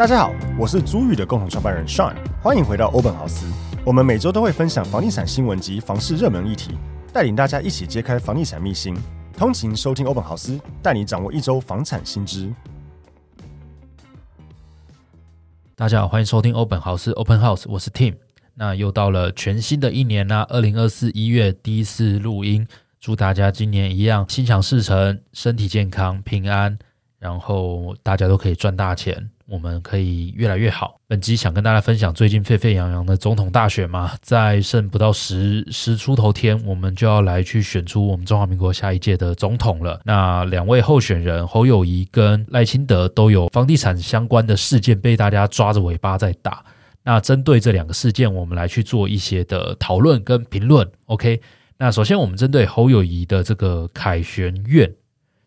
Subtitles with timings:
[0.00, 3.44] 大家好，我是租宇的共同创办人 Sean，欢迎回到欧本豪斯。
[3.84, 6.70] 我们每周都会分享房地产新闻及房市热门议题，
[7.12, 8.96] 带领大家一起揭开房地产秘辛。
[9.34, 12.50] 通勤收听欧本豪斯，带你掌握一周房产新知。
[15.76, 18.14] 大家好，欢迎收听欧本豪斯 Open House，我是 Tim。
[18.54, 22.66] 那又到了全新的一年啦，二零二四一月第一次录音，
[22.98, 26.78] 祝大家今年一样心想事成，身体健康，平安，
[27.18, 29.30] 然后大家都可以赚大钱。
[29.50, 30.94] 我们可以越来越好。
[31.08, 40.00] 本集想跟大家分享最近沸沸扬扬的总统大选嘛，在剩不到十十出头天，我们就要来去选出我们中华民国下一届的总统了。
[40.04, 46.64] 那两位候选人侯友谊跟赖清德都有房地产相关的事件被大家抓着尾巴在打。
[47.02, 50.88] 那针对这两个事件，我们来去做一些的讨论跟评论。
[51.06, 51.40] OK，
[51.76, 54.88] 那首先我们针对侯友谊的这个凯旋苑。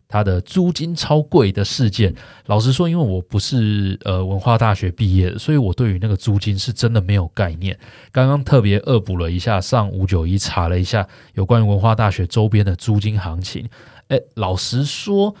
[0.08, 2.14] 他的租金超贵的事件，
[2.46, 7.76] 老实说，因为我不是呃文化大学毕业的，所以我对于那个租金是真的没有概念。
[8.12, 13.68] 刚刚特别恶补了一下，上五九一查了一下有关于文化大学周边的租金行情。
[14.08, 15.34] 诶，老实说，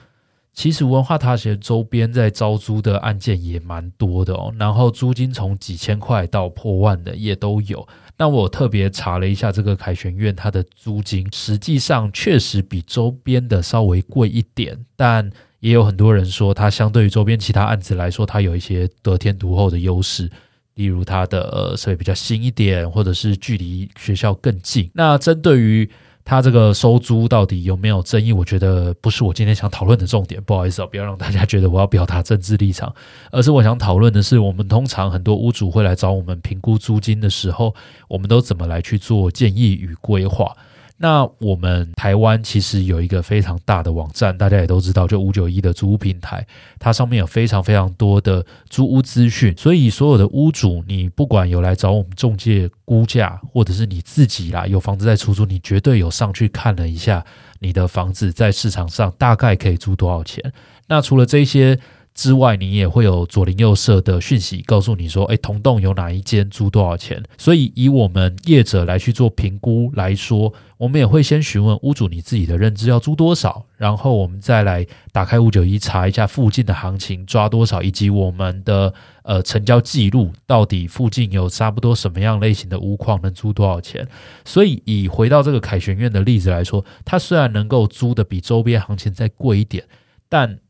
[0.52, 7.86] 其实文化大学周边在招租的案件也蛮多的哦，然后租金从几千块到破万的也都有。
[8.16, 20.30] 那我特别查了一下这个凯旋苑，它的租金实际上确实比周边的稍微贵一点，但也有很多人说它相对于周边其他案子来说，它有一些得天独厚的优势，
[20.74, 24.90] 例如它的呃设备比较新一点，或者是距离学校更近。
[24.94, 25.90] 那针对于
[26.24, 28.32] 他这个收租到底有没有争议？
[28.32, 30.42] 我觉得不是我今天想讨论的重点。
[30.42, 32.94] 不好意思啊，不要让大家觉得我要表达政治立场，
[33.30, 37.74] 而是我想讨论的是，我们通常很多屋主会来找我们评估租金的时候，
[38.08, 40.56] 我们都怎么来去做建议与规划。
[40.96, 46.46] 那我们台湾其实有一个非常大的网站，大家也都知道，就五九一的租屋平台，
[46.78, 57.24] 它上面有非常非常多的租屋资讯，所以所有的屋主，你不管有来找我们中介估价，或者是你自己啦有房子在出租，你绝对有上去看了一下
[57.58, 60.52] 你的房子在市场上大概可以租多少钱。
[60.86, 61.78] 那除了这些
[62.14, 67.20] 之外，你也会有左邻右舍的讯息告诉你说，诶，同栋有哪一间租多少钱？
[67.36, 78.94] 所以以我们业者来去做评估来说，我们也会先询问屋主你自己的认知要租多少，然后我们再来打开五九一查一下附近的行情抓多少，以及我们的
[79.24, 84.06] 呃成交记录到底附近有差不多什么样类型的屋况能租多少钱。
[84.44, 89.84] 所以以回到这个凯旋苑的例子来说，它虽然能够租的比周边行情再贵一点，
[90.28, 90.60] 但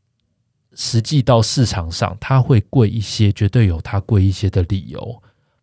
[0.75, 5.21] 实际到市场上，它会贵一些，绝对有它贵一些的理由，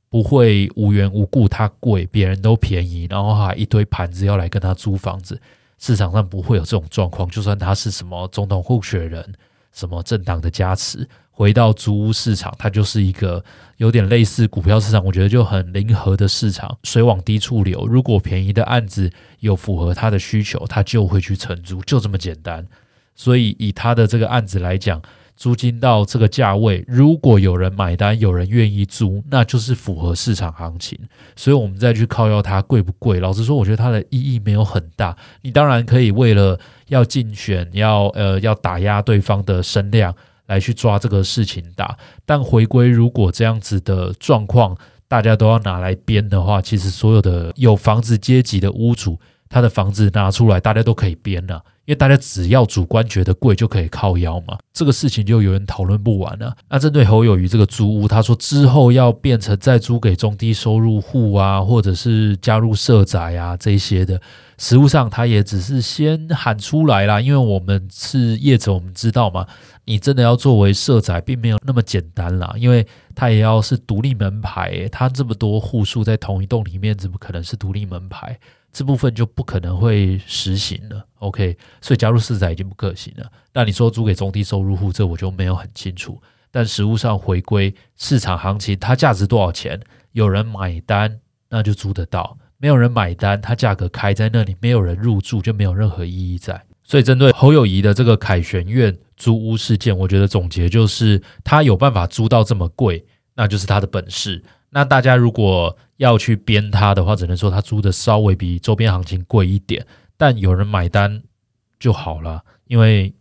[0.08, 5.40] 不会无缘无故它贵，别人都便宜，然后还一堆盘子要来跟他租房子，
[5.78, 7.28] 市场上不会有这种状况。
[7.28, 9.34] 就算他是什么总统候选人，
[9.72, 13.42] 什么政党的加持，回到租屋市场，它就是一个
[13.78, 17.86] 有点类似股票市场，我觉得就很零和的市场，水往低处流。
[17.86, 22.66] 如果便宜的案子有符合他的需求，他就会去承租，就这么简单。
[23.14, 25.00] 所以以他的这个案子来讲，
[25.36, 30.98] 租金到这个价位，如果有人买单，有人愿意租，那就是符合市场行情。
[31.34, 33.18] 所以我们再去靠要它贵不贵？
[33.18, 35.16] 老实说，我觉得它的意义没有很大。
[35.40, 36.58] 你当然可以为了
[36.88, 40.14] 要竞选，要呃要打压对方的声量
[40.46, 41.96] 来去抓这个事情打。
[42.24, 44.76] 但回归，如果这样子的状况
[45.08, 49.18] 大家都要拿来编的话，其实所有的有房子阶级的屋主，
[49.48, 51.64] 他的房子拿出来，大家都可以编了。
[51.84, 56.56] 因为大家只要主观觉得贵就可以靠腰嘛，这个事情就有人讨论不完了。
[56.68, 64.20] 那针对侯友宜这个租屋，他说之后要变成再租给中低收入户啊，或者是加入社宅啊这些的，
[64.58, 67.20] 实务上他也只是先喊出来啦。
[67.20, 69.44] 因为我们是业者，我们知道嘛，
[69.84, 78.38] 你真的要作为社宅，并没有那么简单啦，因为他也要是独立门牌，欸，他这么多户数在同一栋里面，怎么可能是独立门牌？
[78.72, 83.30] 这部分就不可能会实行了，OK，所以加入社宅已经不可行了。
[83.52, 86.20] 那你说租给中低收入户，这我就没有很清楚。
[86.50, 89.78] 但实物上回归市场行情，它价值多少钱？
[90.12, 92.38] 有人买单，那就租得到。
[92.56, 96.62] 没有人买单，它价格开在那里，没有人入住，就没有任何意义在。
[96.84, 103.04] 所以，针对侯友宜的这个凯旋苑租屋事件，我觉得总结就是，他有办法租到这么贵，
[103.34, 104.42] 那就是他的本事。
[104.74, 109.86] 那大家如果要去编他的话，只能说他租的稍微比周边行情贵一点，
[110.16, 111.22] 但有人买单
[111.78, 112.42] 就好了。
[112.66, 113.12] 因为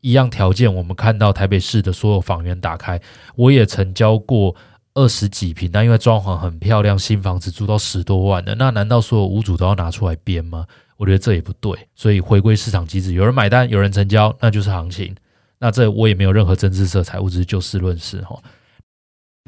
[0.00, 3.00] 一样条件，我们看到台北市的所有房源打开，
[3.36, 4.54] 我也成交过
[4.92, 10.66] 二十几平，但因为装潢很漂亮，新房子租到十多万的，那难道所有屋主都要拿出来编吗？
[10.98, 11.72] 我觉得这也不对。
[11.94, 15.16] 所以回归市场机制，有人买单，有人成交，那就是行情。
[15.58, 18.38] 那这我也没有任何政治色彩，我只是就事论事哈。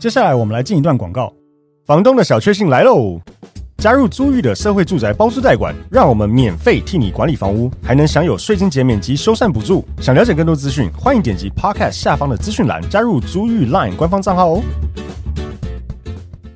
[0.01, 1.35] 接下来我们来进一段广告。
[1.91, 3.21] 房东的小确幸来喽！
[3.77, 9.85] 加入租寓的社会住宅包租代管，让我们免费替你管理房屋，还能享有税金减免及修缮补助。
[10.01, 14.63] 想了解更多资讯，欢迎点击 Podcast 下方的资讯栏，加入租寓 Line 官方账号哦。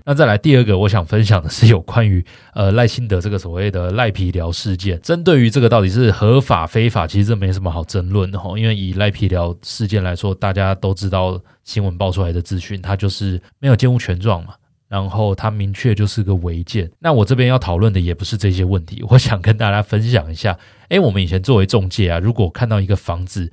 [0.04, 5.00] 那再来第二个，我想分享的是有关于呃赖清德这个所谓的赖皮聊事件。
[5.02, 8.38] 针对于这个到底是合法非法，其实这没什么好争论的。
[8.56, 14.54] 因为以赖皮聊事件来说，大家都知道新闻爆出来的资讯，它就是没有建物权状嘛。
[14.88, 16.90] 然后它明确就是个违建。
[16.98, 20.58] 那我这边要讨论的也不是这些问题， 我想跟大家分享一下。
[20.88, 23.50] 诶，我们以前作为中介啊，如果看到一个房子，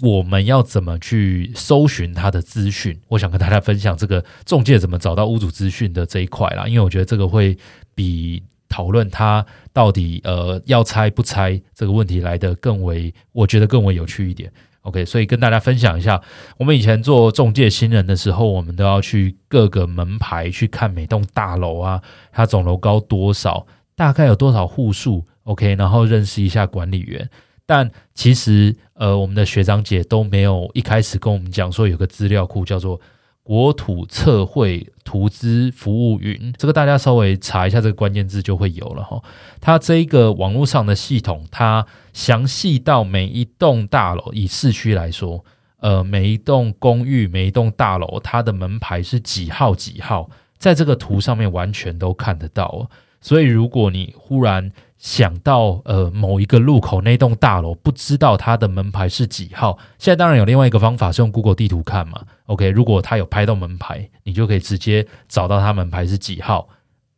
[0.00, 2.98] 我们要怎么去搜寻它的资讯？
[3.08, 7.56] 我想跟大家分享这个中介怎么找到屋主资讯的这一块啦，因为我觉得这个会
[7.94, 14.52] 比讨论它到底呃要拆不拆这个问题来得更为，我觉得更为有趣一点。
[14.88, 16.20] OK，所以跟大家分享一下，
[16.56, 22.02] 我们以前做中介新人的时候，我们都要去各个门牌去看每栋大楼啊，
[22.32, 27.30] 它总楼高多少，大概有多少户数，OK，然后认识一下管理员。
[27.66, 33.00] 但其实，呃，我们的学长姐都没有一开始跟我们讲说有个资料库叫做。
[33.48, 39.22] 国土测绘图资服务云，这个大家稍微查一下这个关键字就会有了哈。
[39.58, 45.42] 它这一个网络上的系统，它详细到每一栋大楼，以市区来说，
[45.80, 50.28] 呃，每一栋公寓、每一栋大楼，它的门牌是几号几号，
[50.58, 52.90] 在这个图上面完全都看得到。
[53.22, 59.78] 所以，如果你忽然想到呃某一个路口那栋大楼，不知道它的门牌是几号。
[59.98, 62.20] 现在当然有另外一个方法是用 Google 地图看嘛。
[62.46, 66.68] OK，如果它有拍到门牌，你就可以直接找到它门牌是几号。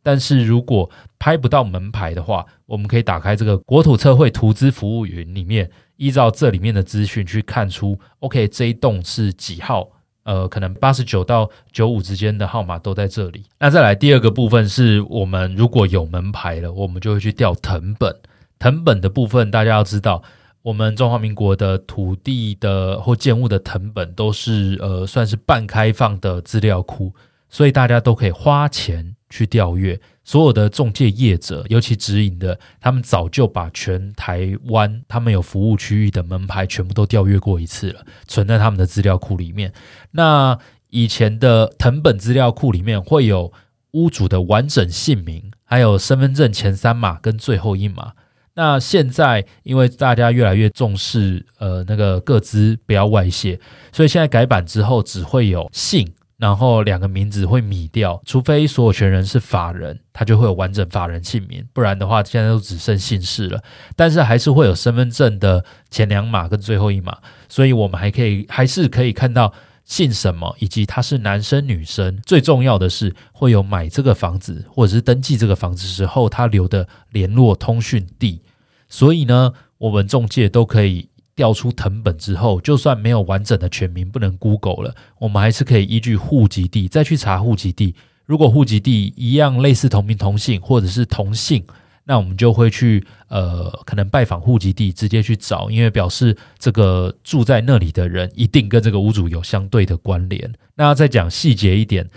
[0.03, 0.89] 但是如果
[1.19, 9.89] 拍不到门牌的话，我们可以打开这个国土测绘图资服务云里面，依照这里面的资讯去看出 OK 这一栋是几号。
[10.23, 13.43] 呃，可能八十九到九五之间的号码都在这里。
[13.59, 18.15] 那再来第二个部分是我们如果有门牌了，我们就会去调藤本。
[18.59, 20.21] 藤本的部分，大家要知道，
[20.61, 27.11] 我们中华民国的土地的或建物的藤本都是呃算是半开放的资料库，
[27.49, 29.99] 所以大家都可以花钱去调阅。
[30.31, 39.73] 所有的中介业者，尤其直营的，他们早就把全台湾他们有服务区域的门牌全部都调阅过一次了，存在他们的资料库里面。
[40.11, 40.57] 那
[40.87, 43.51] 以前的藤本资料库里面会有
[43.91, 48.13] 屋主的完整姓名，还有身份证前三码跟最后一码。
[48.53, 53.59] 那现在因为大家越来越重视呃那个个资不要外泄，
[53.91, 56.09] 所以现在改版之后只会有姓。
[56.41, 63.61] 然后两个名字会弭掉，除非所有权人是法人，他就会有完整法人姓名，不然的话现在都只剩姓氏了。
[63.95, 67.15] 但是还是会有身份证的前两码跟最后一码，
[67.47, 69.53] 所以我们还可以还是可以看到
[69.85, 72.19] 姓什么，以及他是男生女生。
[72.25, 78.41] 最重要的是会有买这个房子或者是登记这个房子时候他留的联络通讯地，
[78.89, 81.10] 所以呢，我们中介都可以。
[81.41, 87.95] 调出藤本之后，就算没有完整的全名，不能 Google 了，我们还是可以依据户籍地再去查户籍地。
[88.27, 91.65] 如果户籍地一样类似同名同姓或者是同姓，
[92.03, 100.53] 那我们就会去呃，可能拜访户籍地直接去找，因为表示这个住在那里的人一定跟这个屋主有相对的关联。
[100.75, 102.07] 那再讲细节一点，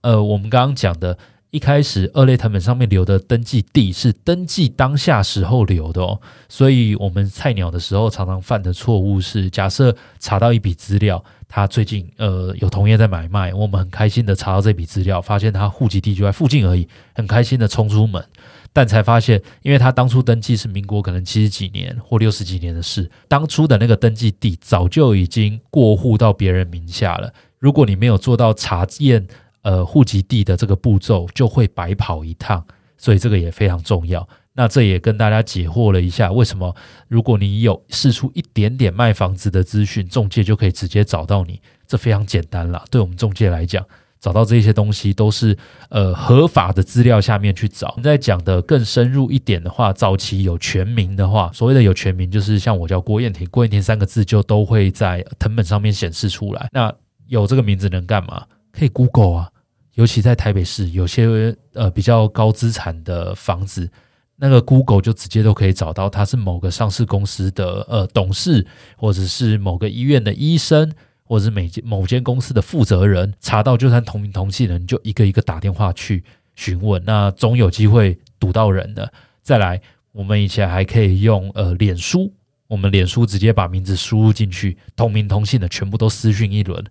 [0.00, 1.16] 呃，我们刚刚讲的。
[1.52, 6.18] 一开始二类謄本上面留的登记地是登记当下时候留的哦，
[6.48, 18.24] 所以我们菜鸟的时候常常犯的错误是，假设查到一笔资料，他最近呃有同业在买卖，我们很开心的查到这笔资料，发现他户籍地就在附近而已，很开心的冲出门，
[18.72, 29.28] 但才发现，因为他当初登记是民国可能七十几年或六十几年的事，当初的那个登记地早就已经过户到别人名下了，如果你没有做到查验。
[29.62, 32.64] 呃，户籍地的这个步骤就会白跑一趟，
[32.96, 34.28] 所以这个也非常重要。
[34.54, 36.74] 那这也跟大家解惑了一下，为什么
[37.08, 41.60] 如果你有试出一点点卖房子的资讯，中介就可以直接找到你？
[41.86, 42.84] 这非常简单啦。
[42.90, 43.82] 对我们中介来讲，
[44.20, 45.56] 找到这些东西都是
[45.88, 47.98] 呃合法的资料下面去找。
[48.02, 56.68] 再讲的更深入一点的话，早期有全名的话，所谓的有全名就是像我叫郭彦廷，郭彦廷三个字就都会在藤本上面显示出来。
[56.72, 56.92] 那
[57.26, 58.44] 有这个名字能干嘛？
[58.72, 59.50] 可以 Google 啊，
[59.94, 63.90] 尤其在台北市，有些呃比较高资产的房子。
[64.36, 70.90] 那个 Google 就直接都可以找到，他是某个上市公司的呃董事，或者是某个医院的医生，
[71.22, 76.24] 或者是每间某间公司的负责人，查到就算同名同姓的人，就一个一个打电话去
[76.56, 79.12] 询问，那总有机会堵到人的。
[79.42, 82.32] 再来，我们以前还可以用呃脸书，
[82.66, 86.84] 我们脸书直接把名字输入进去，同名同姓的全部都私讯一轮。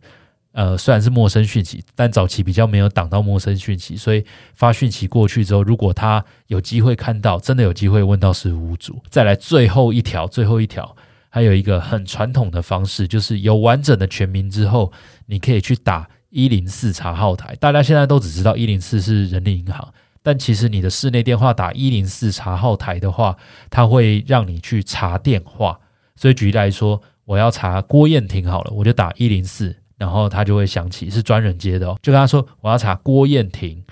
[0.54, 9.02] 呃，虽然是陌生讯息，但早期比较没有挡到陌生讯息，所以发讯息过去之后，如果他有机会看到，真的有机会问到是屋主。
[9.10, 10.94] 再来最后一条，最后一条，
[11.30, 14.92] 还有一个很传统的方式，就是有完整的全名之后，
[15.28, 17.56] 你可以去打一零四查号台。
[17.56, 23.38] 大家现在都只知道一零四是人力银行，但其实你的室内电话打一零四查号台的话，
[23.70, 25.80] 它会让你去查电话。
[26.18, 29.78] 所以举例来说，我要查郭燕婷好了，我就打一零四。
[30.02, 33.84] 然后他就会想起是专人接的哦，就跟他说我要查郭彦廷，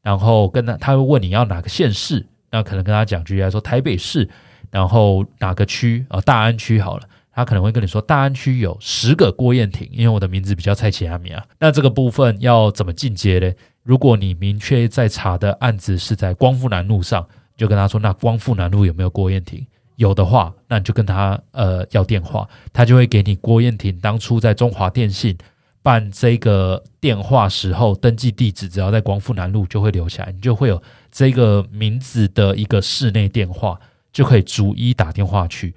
[0.00, 4.26] 然后跟他他会问你要哪个县市，那可能跟他讲句来说台北市，
[4.70, 11.44] 然后哪个区啊，大安区好了，他可能会跟你说大安区有十个郭彦廷，因为我的名字比较菜市仔名啊。
[11.58, 13.52] 那这个部分要怎么进阶呢？
[13.82, 19.66] 如果你明确在查的案子是在光复南路上，就跟他说那光复南路有没有郭彦廷？
[19.96, 25.36] 有的话，那你就跟他呃要电话，他就会给你郭彦廷当初在中华电信。
[25.82, 33.80] 办这个电话时候，登记地址只要在光复南路就会留下来，你就会有这个名字的一个室内电话，
[34.12, 35.74] 就可以逐一打电话去。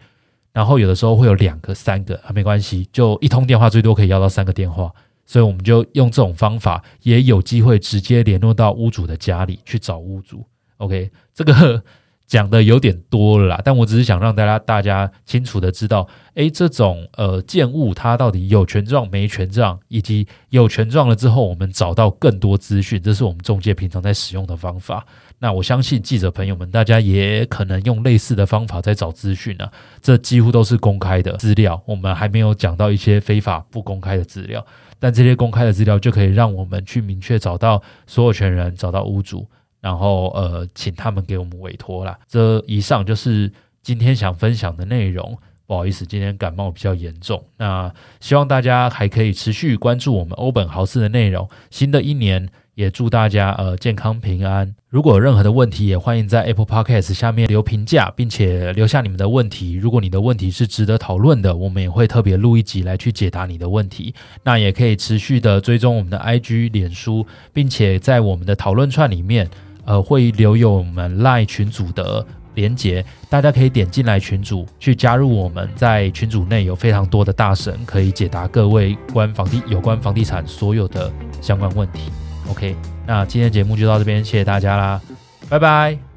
[0.52, 4.92] 然后有的时候会有两个、三个啊，没关系，就一通电话最多可以要到三个电话，
[5.26, 10.46] 所以我们就用这种方法，也有机会直接联络到屋主的家里去找屋主。
[10.78, 11.84] OK，这个。
[12.32, 25.06] 讲的有点多了啦，但我只是想让大家大家清楚的知道，诶，这种呃建物它到底有权状没权状，以及有权状了之后，我们找到更多资讯，这是我们中介平常在使用的方法。
[25.40, 29.70] 那我相信记者朋友们，大家也可能用类似的方法在找资讯呢。
[30.02, 34.66] 这几乎都是公开的资料，我们还没有讲到一些非法不公开的资料，
[35.00, 39.46] 但这些公开的资料就可以让我们去明确找到所有权人，找到屋主。
[39.82, 42.18] 然后呃，请他们给我们委托啦。
[42.28, 45.38] 这以上就是今天想分享的内容。
[45.68, 47.42] 不好意思，今天感冒比较严重。
[47.56, 51.50] 那希望大家还可以持续关注我们欧本豪斯的内容。
[51.70, 54.76] 新的一年也祝大家呃健康平安。
[54.90, 59.76] 如果有任何的问题，也欢迎在 Apple Podcast 下面留评价，并且留下你们的问题。
[59.76, 64.14] 如果你的问题是值得讨论的，我们也会特别录一集来去解答你的问题。
[64.44, 69.50] 那也可以持续的追踪我们的 IG、脸书，并且在我们的讨论串里面。
[69.92, 82.10] 呃，会留有我们 LINE 群组的连接，大家可以点进来群组去加入我们，在群组内有非常多的大神可以解答各位关房地有关房地产所有的相关问题。
[82.50, 82.74] OK，
[83.06, 85.02] 那今天节目就到这边，谢谢大家啦，
[85.50, 86.11] 拜拜。